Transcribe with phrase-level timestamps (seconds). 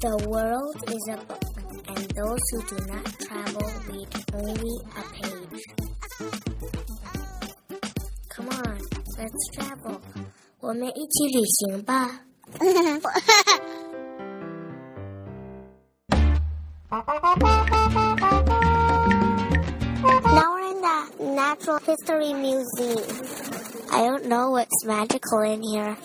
[0.00, 1.42] The world is a book,
[1.88, 5.62] and those who do not travel read only a page.
[8.28, 8.78] Come on,
[9.18, 10.00] let's travel.
[10.60, 12.20] 我们一起旅行吧。
[20.34, 20.98] now we're in the
[21.34, 23.02] Natural History Museum.
[23.90, 25.96] I don't know what's magical in here.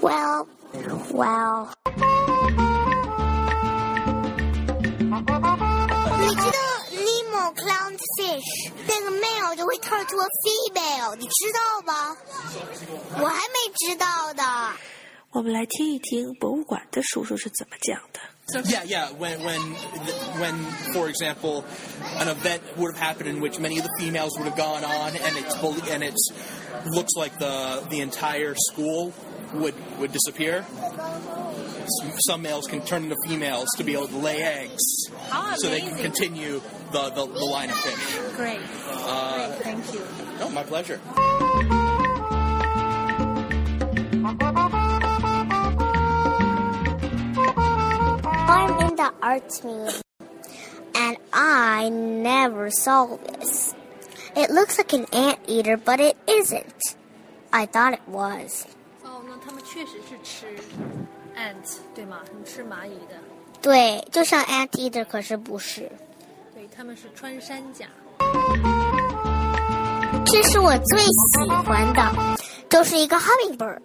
[0.00, 0.48] Well,
[1.12, 1.72] well.
[5.16, 6.58] 你知道
[6.92, 12.16] Nemo clownfish 变个 male 就会 turn to a female，你知道吗？
[13.18, 14.42] 我还没知道的。
[15.30, 18.20] 我们来听一听博物馆的叔叔是怎么讲的。
[18.64, 19.08] Yeah, yeah.
[19.18, 19.60] When, when,
[20.38, 20.54] when,
[20.92, 21.64] for example,
[22.18, 25.12] an event would have happened in which many of the females would have gone on,
[25.16, 26.30] and it's belie- and it's
[26.90, 29.12] looks like the the entire school
[29.53, 30.65] would would disappear.
[32.27, 34.83] Some males can turn into females to be able to lay eggs,
[35.55, 36.61] so they can continue
[36.91, 38.35] the, the, the line of fish.
[38.35, 38.59] Great.
[38.87, 39.63] Uh, Great.
[39.63, 40.01] Thank you.
[40.39, 40.99] no, my pleasure.
[47.49, 50.01] I'm in the arts museum,
[50.95, 53.75] and I never saw this.
[54.35, 56.95] It looks like an anteater, but it isn't.
[57.53, 58.65] I thought it was.
[59.07, 60.45] 哦，那他们确实是吃
[61.35, 62.19] ant 对吗？
[62.27, 63.15] 他们吃蚂蚁的，
[63.61, 65.89] 对，就像 anteater，可是不是。
[66.53, 67.85] 对，他们是穿山甲。
[70.25, 72.37] 这是我最喜欢的，
[72.69, 73.79] 就是一个 hummingbird。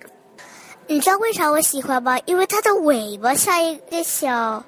[0.88, 2.18] 你知道为啥我喜欢吗？
[2.26, 4.64] 因为它的尾巴像一个小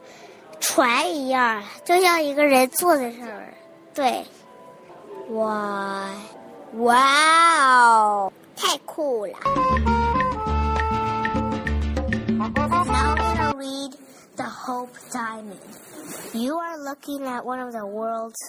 [0.60, 3.54] 船一样，就像一个人坐在上面。
[3.92, 4.24] 对，
[5.30, 6.08] 哇，
[6.74, 9.32] 哇哦，太酷了
[14.63, 15.59] Hope Diamond.
[16.33, 18.39] You are looking at one of the world's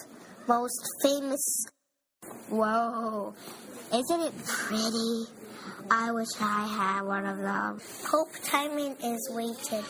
[0.47, 1.65] most famous
[2.49, 3.33] Whoa,
[3.93, 5.27] isn't it pretty?
[5.89, 7.79] I wish I had one of them.
[8.05, 9.85] Hope timing is weighted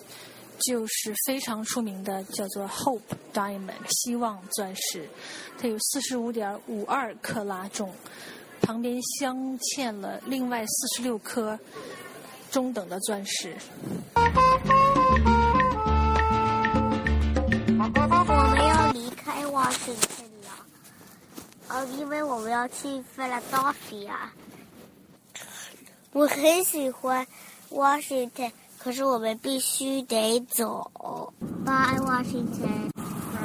[0.60, 3.02] 就是非常出名的，叫做 Hope
[3.34, 5.08] Diamond，希望钻石，
[5.58, 7.94] 它有四十五点五二克拉重，
[8.62, 11.60] 旁边镶嵌了另外四十六颗
[12.52, 13.56] 中等的钻石。
[17.76, 20.66] 我们要离开 Washington 了，
[21.68, 24.14] 呃，因为我们要去 Philadelphia。
[26.12, 27.26] 我很喜欢
[27.70, 28.52] Washington，
[28.83, 30.91] 可是我们必须得走。
[31.65, 32.91] Bye Washington.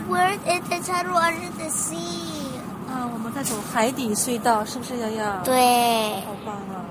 [0.09, 1.97] Where is the tunnel under the sea?
[2.90, 6.86] 啊，我们在走海底隧道，是不是瑶瑶？，对，好棒啊！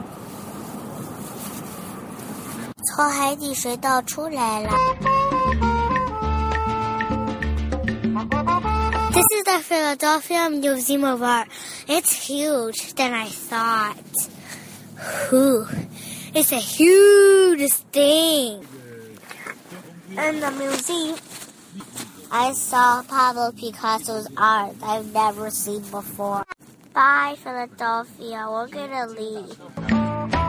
[2.94, 4.70] 从海底隧道出来了。
[9.12, 11.46] This is the Philadelphia Museum of Art.
[11.86, 13.96] It's huge than I thought.
[15.30, 15.66] Whew.
[16.39, 18.63] It's a huge thing.
[20.11, 21.17] In the museum,
[22.31, 26.43] I saw Pablo Picasso's art I've never seen before.
[26.93, 28.45] Bye, Philadelphia.
[28.51, 30.46] We're gonna leave.